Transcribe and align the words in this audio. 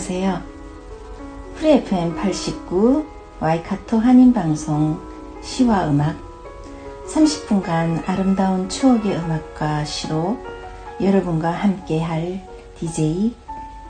안녕하세요. 0.00 0.42
프리FM 1.56 2.16
89 2.16 3.06
와이카토 3.38 3.98
한인방송 3.98 4.98
시와 5.42 5.90
음악 5.90 6.16
30분간 7.06 8.08
아름다운 8.08 8.70
추억의 8.70 9.14
음악과 9.14 9.84
시로 9.84 10.38
여러분과 11.02 11.50
함께 11.50 12.00
할 12.00 12.40
DJ 12.78 13.34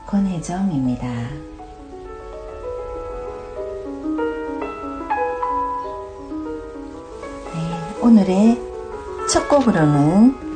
권혜정입니다. 0.05 1.07
네, 7.53 7.99
오늘의 8.01 8.61
첫 9.31 9.47
곡으로는 9.47 10.50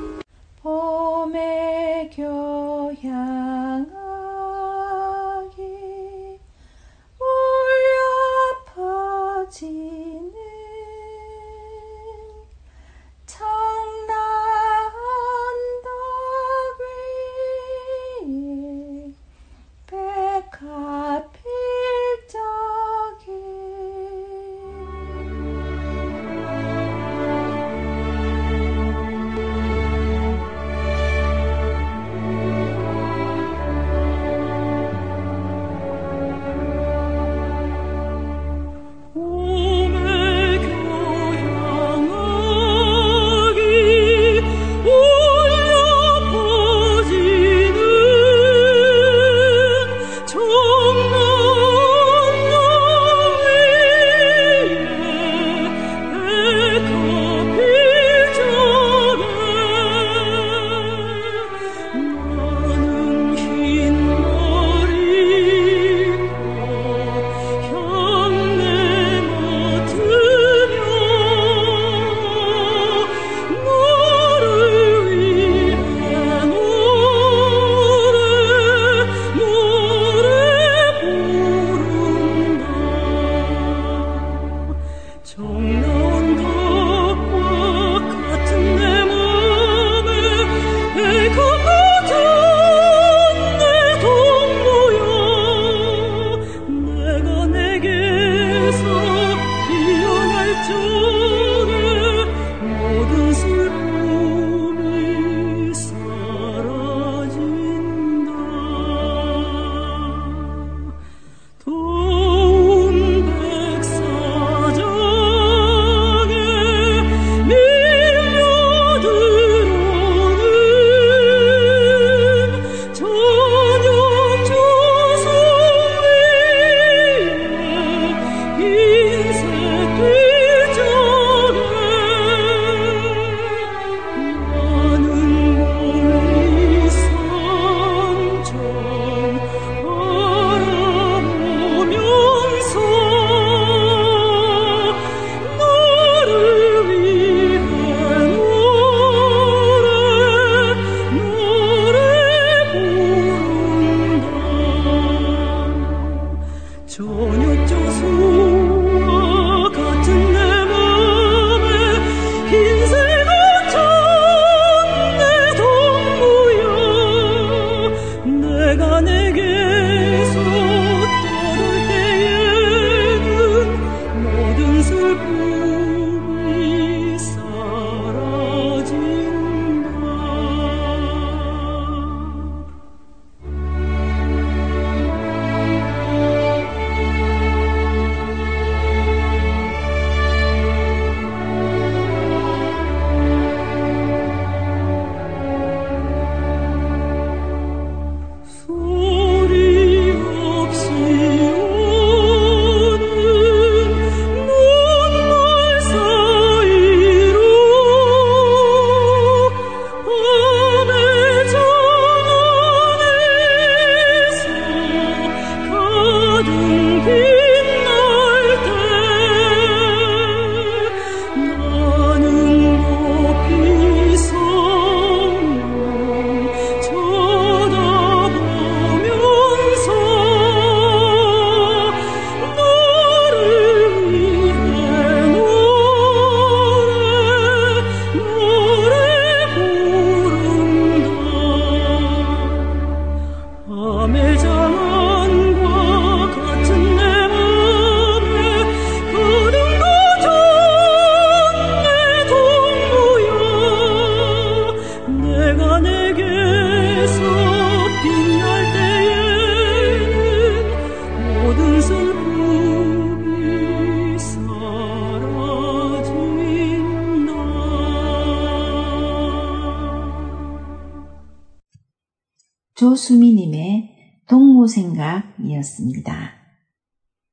조수미님의 272.85 273.89
동무생각이었습니다. 274.27 276.33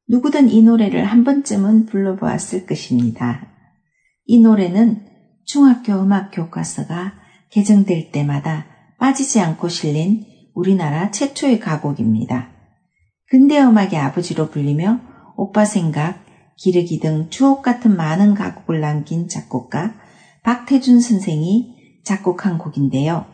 누구든 0.09 0.49
이 0.49 0.63
노래를 0.63 1.05
한 1.05 1.25
번쯤은 1.25 1.85
불러보았을 1.85 2.65
것입니다. 2.65 3.49
이 4.25 4.41
노래는 4.41 5.05
중학교 5.45 6.01
음악 6.01 6.31
교과서가 6.31 7.13
개정될 7.51 8.13
때마다 8.13 8.65
빠지지 8.99 9.41
않고 9.41 9.69
실린 9.69 10.25
우리나라 10.55 11.11
최초의 11.11 11.61
가곡입니다. 11.61 12.49
근대 13.27 13.61
음악의 13.61 13.97
아버지로 13.97 14.49
불리며 14.49 15.01
오빠 15.37 15.67
생각, 15.67 16.25
기르기 16.57 16.99
등 16.99 17.29
추억 17.29 17.61
같은 17.61 17.95
많은 17.95 18.33
가곡을 18.33 18.81
남긴 18.81 19.29
작곡가 19.29 19.97
박태준 20.45 21.03
선생이 21.03 22.01
작곡한 22.05 22.57
곡인데요. 22.57 23.32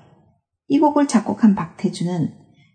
이 0.68 0.78
곡을 0.78 1.08
작곡한 1.08 1.54
박태준은 1.54 2.32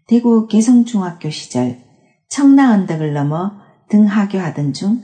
대구 0.07 0.48
개성중학교 0.48 1.30
시절 1.30 1.80
청라 2.28 2.72
언덕을 2.74 3.13
넘어 3.13 3.51
등하교하던 3.90 4.74
중 4.74 5.01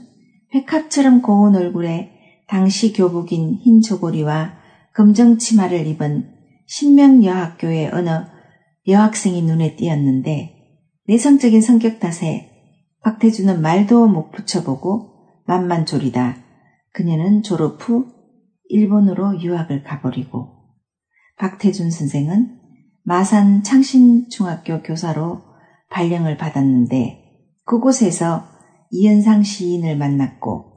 백합처럼 0.50 1.22
고운 1.22 1.54
얼굴에 1.54 2.10
당시 2.48 2.92
교복인 2.92 3.54
흰 3.62 3.80
저고리와 3.80 4.58
검정 4.94 5.38
치마를 5.38 5.86
입은 5.86 6.28
신명여학교의 6.66 7.90
어느 7.92 8.10
여학생이 8.86 9.42
눈에 9.42 9.76
띄었는데 9.76 10.56
내성적인 11.06 11.60
성격 11.62 12.00
탓에 12.00 12.50
박태준은 13.02 13.62
말도 13.62 14.08
못 14.08 14.30
붙여보고 14.30 15.44
맘만 15.46 15.86
졸이다. 15.86 16.36
그녀는 16.92 17.42
졸업 17.42 17.76
후 17.80 18.06
일본으로 18.68 19.40
유학을 19.40 19.84
가버리고 19.84 20.48
박태준 21.38 21.90
선생은 21.90 22.59
마산 23.10 23.64
창신중학교 23.64 24.82
교사로 24.82 25.42
발령을 25.90 26.36
받았는데 26.36 27.18
그곳에서 27.64 28.44
이현상 28.92 29.42
시인을 29.42 29.98
만났고 29.98 30.70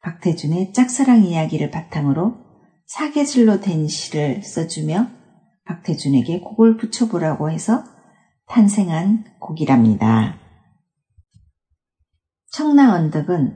박태준의 0.00 0.72
짝사랑 0.72 1.24
이야기를 1.24 1.70
바탕으로 1.70 2.32
사계절로 2.86 3.60
된 3.60 3.88
시를 3.88 4.42
써주며 4.42 5.06
박태준에게 5.66 6.40
곡을 6.40 6.78
붙여보라고 6.78 7.50
해서 7.50 7.84
탄생한 8.46 9.24
곡이랍니다. 9.38 10.38
청라 12.52 12.94
언덕은 12.94 13.54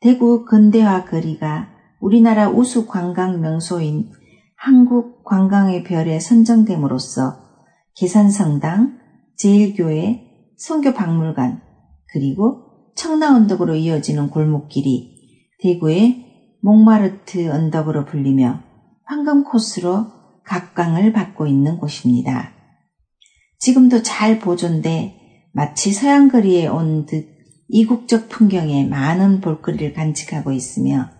대구 0.00 0.46
근대화 0.46 1.04
거리가 1.04 1.68
우리나라 2.00 2.48
우수 2.48 2.86
관광 2.86 3.42
명소인 3.42 4.12
한국 4.56 5.24
관광의 5.24 5.84
별에 5.84 6.20
선정됨으로써 6.20 7.49
계산성당, 8.00 8.98
제일교회, 9.36 10.22
성교박물관, 10.56 11.60
그리고 12.10 12.94
청라 12.96 13.34
언덕으로 13.34 13.74
이어지는 13.74 14.30
골목길이 14.30 15.18
대구의 15.60 16.56
몽마르트 16.62 17.50
언덕으로 17.50 18.06
불리며 18.06 18.62
황금 19.04 19.44
코스로 19.44 20.06
각광을 20.46 21.12
받고 21.12 21.46
있는 21.46 21.76
곳입니다. 21.76 22.54
지금도 23.58 24.00
잘 24.00 24.38
보존돼 24.38 25.50
마치 25.52 25.92
서양거리에 25.92 26.68
온 26.68 27.04
듯 27.04 27.28
이국적 27.68 28.30
풍경에 28.30 28.86
많은 28.86 29.42
볼거리를 29.42 29.92
간직하고 29.92 30.52
있으며 30.52 31.10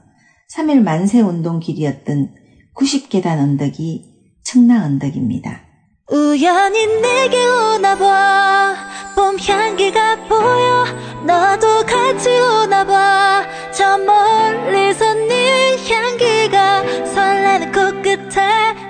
3일 0.56 0.80
만세 0.80 1.20
운동 1.20 1.60
길이었던 1.60 2.34
90계단 2.74 3.38
언덕이 3.38 4.40
청라 4.44 4.82
언덕입니다. 4.86 5.69
우연히 6.10 6.86
내게 7.00 7.46
오나봐. 7.46 8.74
봄 9.14 9.38
향기가 9.38 10.16
보여. 10.28 10.84
너도 11.24 11.86
같이 11.86 12.28
오나봐. 12.28 13.44
저 13.72 13.96
멀리서 13.96 15.14
네 15.14 15.76
향기가 15.88 16.82
설레는 17.14 17.70
코끝에 17.72 18.40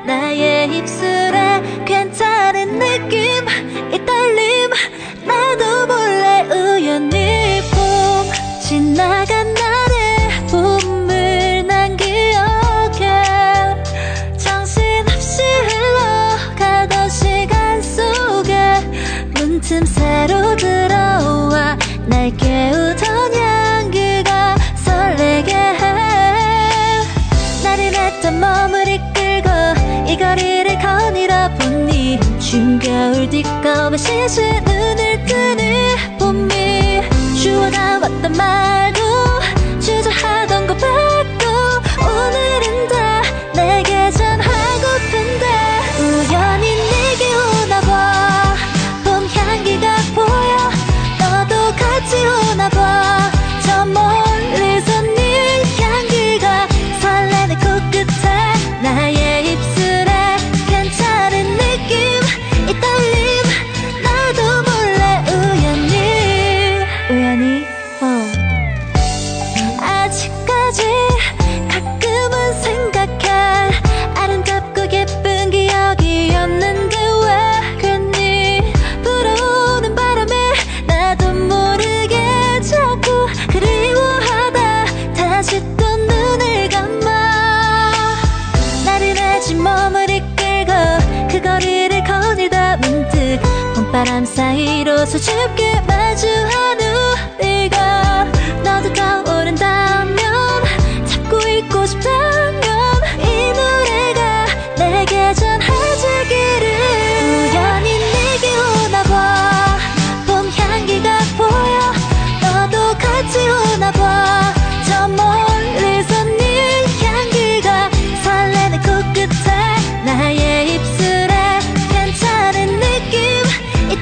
나의 0.07 0.75
입술에 0.79 1.85
괜찮은 1.85 2.79
느낌 2.79 3.21
이 3.93 4.07
떨림. 4.07 4.71
나도 5.27 5.87
몰래 5.89 6.49
우연히 6.51 7.61
봄 7.71 8.33
지나간 8.63 9.40
틈 19.71 19.87
새로 19.87 20.57
들어와 20.57 21.79
날 22.07 22.37
깨우던 22.37 23.33
향기가 23.33 24.57
설레게 24.75 25.55
해. 25.55 27.03
나른했던 27.63 28.41
몸을 28.41 28.89
이끌고 28.89 29.49
이 30.09 30.17
거리를 30.17 30.77
거닐어 30.77 31.49
보니 31.55 32.19
추운 32.41 32.81
겨울 32.81 33.31
뒷검에 33.31 33.97
눈 34.65 35.00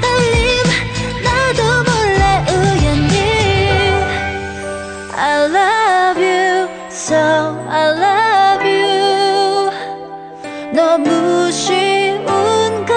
떨림. 0.00 0.62
나도 1.24 1.60
몰래 1.88 2.22
우연히 2.50 3.16
I 5.16 5.18
love 5.44 6.18
you 6.22 6.68
so 6.90 7.16
I 7.68 7.84
love 7.96 8.64
you. 8.66 9.70
너무 10.72 11.50
쉬운 11.50 12.24
걸 12.86 12.96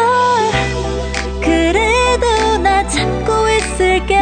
그래도 1.41 2.58
나 2.58 2.86
참고 2.88 3.50
있을게. 3.50 4.20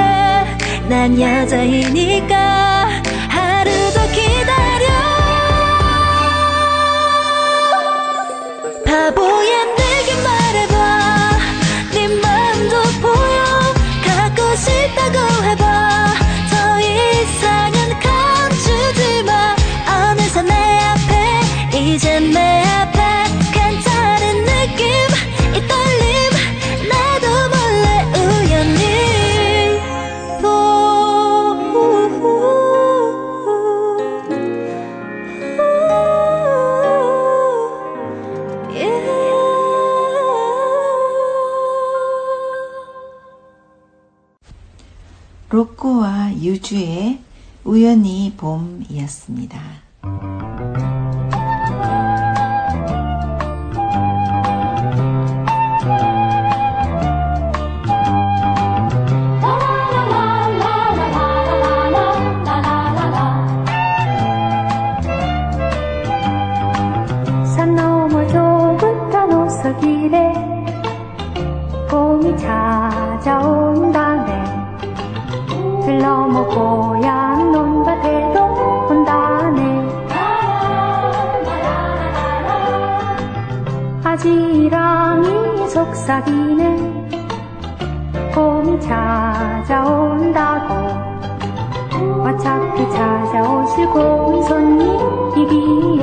난 0.87 1.19
여자이니까 1.19 2.68
로꼬와 45.51 46.35
유주의 46.43 47.19
우연히 47.63 48.33
봄이었습니다. 48.37 49.88
속삭이네 86.09 86.61
봄이 88.33 88.79
찾아온다고. 88.81 90.73
어차피 92.23 92.89
찾아오실 92.89 93.85
고운 93.91 94.41
손님이기에 94.41 95.99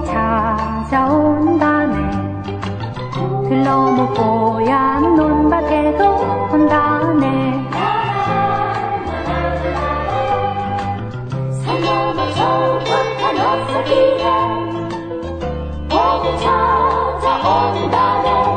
봄이 0.00 0.06
찾아온다네. 0.90 1.94
들 3.48 3.62
넘어 3.62 4.12
뽀얀 4.12 5.14
논밭에도 5.16 6.04
온다네. 6.52 7.68
찾아온다네 17.20 18.49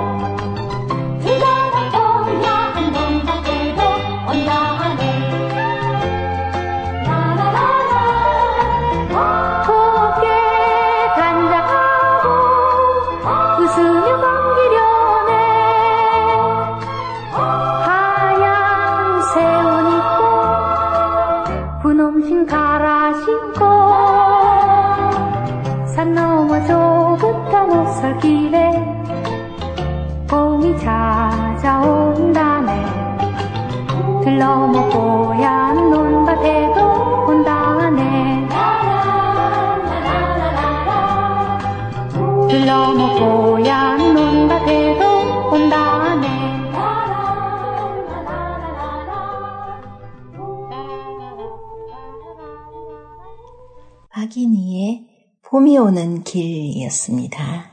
봄이 55.74 55.78
오는 55.80 56.24
길이었습니다. 56.24 57.72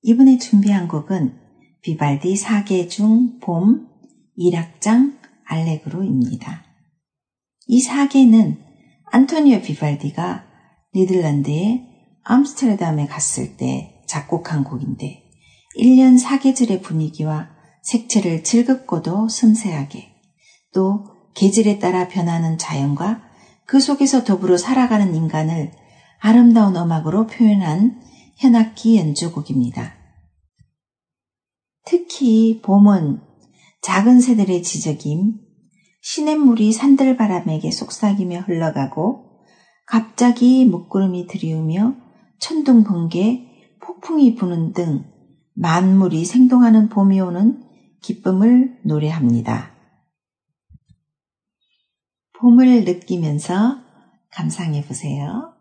이번에 0.00 0.38
준비한 0.38 0.88
곡은 0.88 1.38
비발디 1.82 2.34
4개 2.34 2.88
중 2.88 3.38
봄 3.40 3.86
1악장 4.38 5.18
알레그로입니다. 5.44 6.64
이 7.66 7.86
4개는 7.86 8.58
안토니오 9.12 9.60
비발디가 9.60 10.46
네덜란드의 10.94 11.84
암스테르담에 12.22 13.06
갔을 13.06 13.58
때 13.58 14.02
작곡한 14.06 14.64
곡인데 14.64 15.22
1년 15.78 16.18
4계절의 16.18 16.82
분위기와 16.82 17.50
색채를 17.82 18.42
즐겁고도 18.42 19.28
섬세하게 19.28 20.14
또 20.72 21.04
계절에 21.34 21.78
따라 21.78 22.08
변하는 22.08 22.56
자연과 22.56 23.23
그 23.66 23.80
속에서 23.80 24.24
더불어 24.24 24.56
살아가는 24.56 25.14
인간을 25.14 25.72
아름다운 26.20 26.76
음악으로 26.76 27.26
표현한 27.26 28.00
현악기 28.36 28.96
연주곡입니다. 28.98 29.94
특히 31.84 32.60
봄은 32.62 33.20
작은 33.82 34.20
새들의 34.20 34.62
지저김, 34.62 35.40
시냇물이 36.00 36.72
산들바람에게 36.72 37.70
속삭이며 37.70 38.40
흘러가고 38.40 39.40
갑자기 39.86 40.64
먹구름이 40.64 41.26
들이우며 41.26 41.94
천둥 42.38 42.84
번개, 42.84 43.46
폭풍이 43.80 44.34
부는 44.34 44.72
등 44.72 45.04
만물이 45.54 46.24
생동하는 46.24 46.88
봄이 46.88 47.20
오는 47.20 47.62
기쁨을 48.00 48.78
노래합니다. 48.84 49.73
봄을 52.44 52.84
느끼면서 52.84 53.78
감상해 54.30 54.82
보세요. 54.82 55.54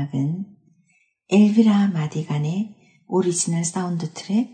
음악은 0.00 0.46
엘비라 1.28 1.88
마디간의 1.88 2.74
오리지널 3.06 3.64
사운드 3.64 4.12
트랙 4.12 4.48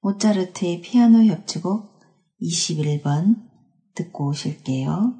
모차르트의 0.00 0.80
피아노 0.80 1.24
협주곡 1.24 2.00
21번 2.40 3.36
듣고 3.94 4.28
오실게요. 4.28 5.14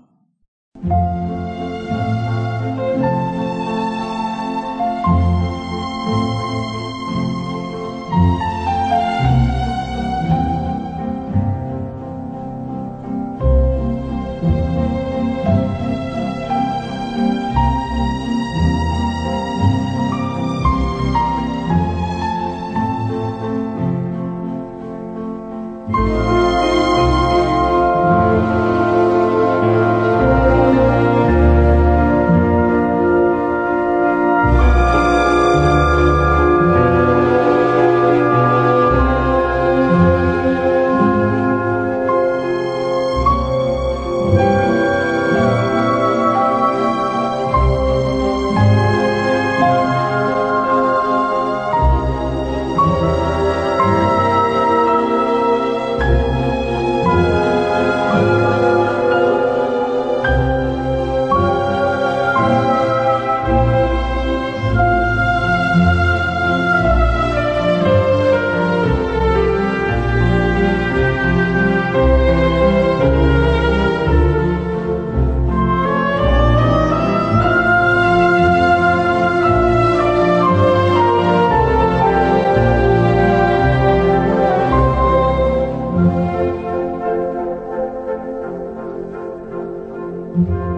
이 90.37 90.75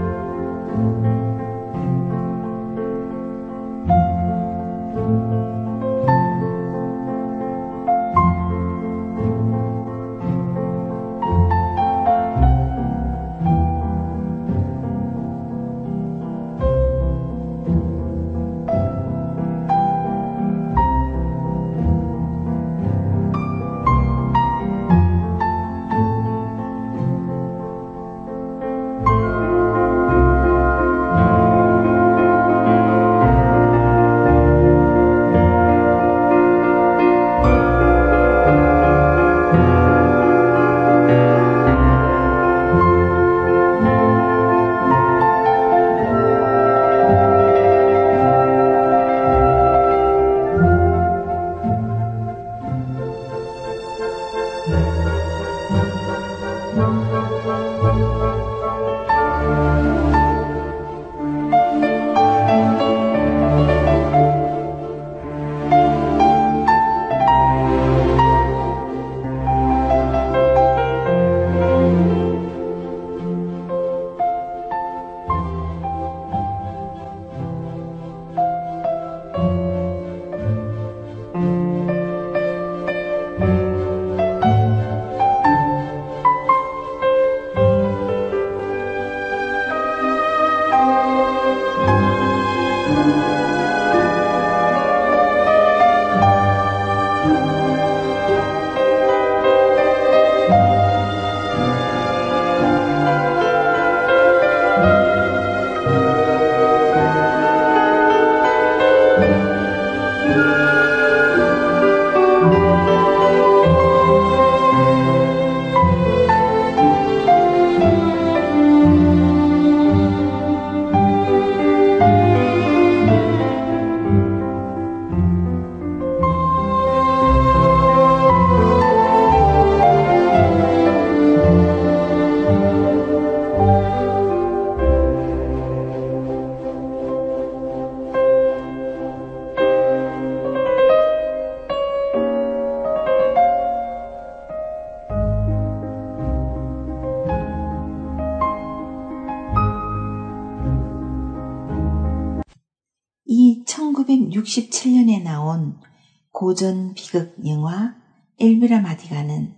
고전 156.59 156.92
비극 156.94 157.37
영화 157.47 157.94
엘비라 158.40 158.81
마디가는 158.81 159.55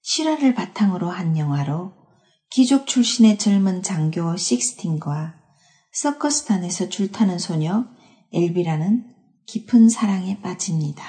실화를 0.00 0.54
바탕으로 0.54 1.10
한 1.10 1.36
영화로 1.36 1.90
귀족 2.50 2.86
출신의 2.86 3.36
젊은 3.36 3.82
장교 3.82 4.36
식스틴과 4.36 5.34
서커스단에서 5.90 6.88
줄타는 6.88 7.40
소녀 7.40 7.84
엘비라는 8.32 9.02
깊은 9.46 9.88
사랑에 9.88 10.40
빠집니다. 10.40 11.04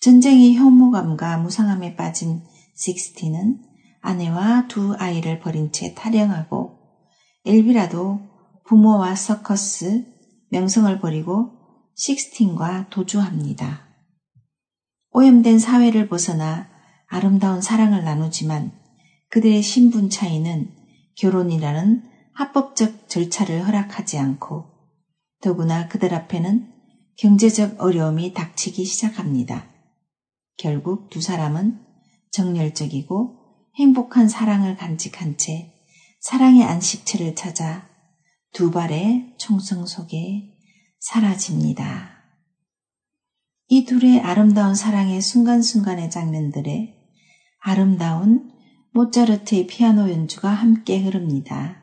전쟁의 0.00 0.54
혐오감과 0.54 1.36
무상함에 1.36 1.94
빠진 1.94 2.42
식스틴은 2.76 3.62
아내와 4.00 4.68
두 4.68 4.94
아이를 4.98 5.38
버린 5.38 5.70
채 5.70 5.92
탈영하고 5.92 6.72
엘비라도 7.44 8.20
부모와 8.64 9.14
서커스, 9.14 10.02
명성을 10.48 10.98
버리고 10.98 11.50
식스틴과 11.94 12.86
도주합니다. 12.88 13.87
오염된 15.18 15.58
사회를 15.58 16.08
벗어나 16.08 16.68
아름다운 17.08 17.60
사랑을 17.60 18.04
나누지만 18.04 18.70
그들의 19.30 19.62
신분 19.62 20.10
차이는 20.10 20.72
결혼이라는 21.16 22.04
합법적 22.34 23.08
절차를 23.08 23.66
허락하지 23.66 24.16
않고 24.16 24.66
더구나 25.40 25.88
그들 25.88 26.14
앞에는 26.14 26.72
경제적 27.16 27.80
어려움이 27.80 28.32
닥치기 28.32 28.84
시작합니다. 28.84 29.66
결국 30.56 31.10
두 31.10 31.20
사람은 31.20 31.80
정열적이고 32.30 33.64
행복한 33.74 34.28
사랑을 34.28 34.76
간직한 34.76 35.36
채 35.36 35.72
사랑의 36.20 36.62
안식처를 36.62 37.34
찾아 37.34 37.88
두 38.52 38.70
발의 38.70 39.34
총성 39.36 39.84
속에 39.84 40.54
사라집니다. 41.00 42.17
이 43.70 43.84
둘의 43.84 44.20
아름다운 44.20 44.74
사랑의 44.74 45.20
순간순간의 45.20 46.08
장면들에 46.08 46.94
아름다운 47.60 48.50
모차르트의 48.92 49.66
피아노 49.66 50.10
연주가 50.10 50.48
함께 50.48 51.02
흐릅니다. 51.02 51.82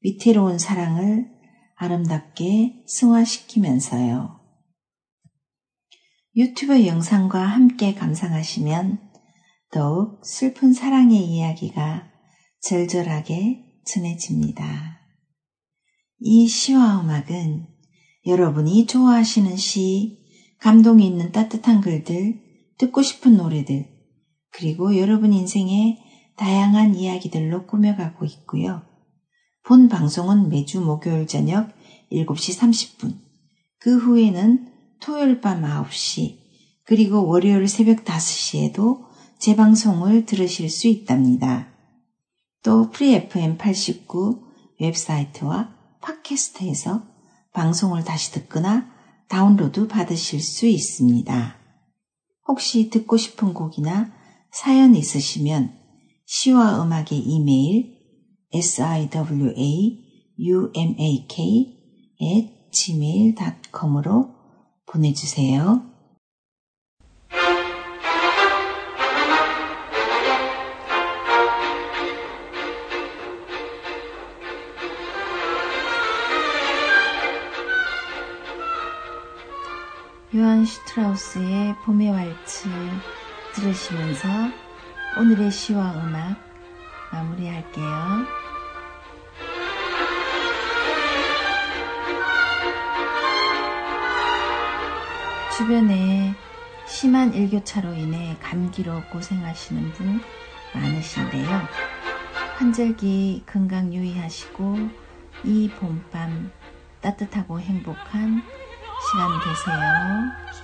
위태로운 0.00 0.58
사랑을 0.58 1.28
아름답게 1.76 2.84
승화시키면서요. 2.86 4.40
유튜브 6.36 6.86
영상과 6.86 7.38
함께 7.38 7.94
감상하시면 7.94 8.98
더욱 9.72 10.24
슬픈 10.24 10.72
사랑의 10.72 11.22
이야기가 11.22 12.08
절절하게 12.60 13.62
전해집니다. 13.84 15.00
이 16.20 16.48
시와 16.48 17.02
음악은 17.02 17.66
여러분이 18.26 18.86
좋아하시는 18.86 19.54
시, 19.56 20.23
감동이 20.64 21.06
있는 21.06 21.30
따뜻한 21.30 21.82
글들, 21.82 22.40
듣고 22.78 23.02
싶은 23.02 23.36
노래들, 23.36 23.86
그리고 24.50 24.96
여러분 24.96 25.34
인생의 25.34 25.98
다양한 26.38 26.94
이야기들로 26.94 27.66
꾸며가고 27.66 28.24
있고요. 28.24 28.80
본 29.62 29.90
방송은 29.90 30.48
매주 30.48 30.80
목요일 30.80 31.26
저녁 31.26 31.68
7시 32.10 32.58
30분, 32.58 33.18
그 33.78 33.98
후에는 33.98 34.72
토요일 35.02 35.42
밤 35.42 35.60
9시, 35.60 36.38
그리고 36.86 37.26
월요일 37.26 37.68
새벽 37.68 38.06
5시에도 38.06 39.04
재방송을 39.38 40.24
들으실 40.24 40.70
수 40.70 40.88
있답니다. 40.88 41.68
또 42.62 42.90
Free 42.90 43.35
FM 43.35 43.58
89 43.58 44.40
웹사이트와 44.80 45.74
팟캐스트에서 46.00 47.02
방송을 47.52 48.02
다시 48.04 48.32
듣거나 48.32 48.93
다운로드 49.28 49.88
받으실 49.88 50.40
수 50.40 50.66
있습니다. 50.66 51.56
혹시 52.46 52.90
듣고 52.90 53.16
싶은 53.16 53.54
곡이나 53.54 54.12
사연 54.50 54.94
있으시면 54.94 55.72
시와 56.26 56.82
음악의 56.82 57.18
이메일 57.18 57.94
siwaumake 58.52 59.34
at 62.22 62.70
gmail.com으로 62.72 64.30
보내주세요. 64.86 65.93
요한 80.36 80.64
슈트라우스의 80.64 81.76
봄의 81.84 82.10
왈츠 82.10 82.68
들으시면서 83.54 84.28
오늘의 85.16 85.48
시와 85.48 85.92
음악 85.92 86.36
마무리할게요. 87.12 87.86
주변에 95.56 96.34
심한 96.88 97.32
일교차로 97.32 97.94
인해 97.94 98.36
감기로 98.42 99.02
고생하시는 99.12 99.92
분 99.92 100.20
많으신데요. 100.74 101.48
환절기 102.56 103.44
건강 103.46 103.94
유의하시고 103.94 104.78
이 105.44 105.70
봄밤 105.78 106.50
따뜻하고 107.00 107.60
행복한 107.60 108.42
시간 109.00 109.28
되세요. 109.40 110.63